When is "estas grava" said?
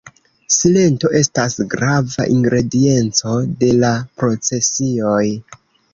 1.19-2.25